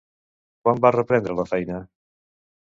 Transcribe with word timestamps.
Quan 0.63 0.81
va 0.85 0.91
reprendre 0.95 1.37
la 1.41 1.47
feina? 1.53 1.83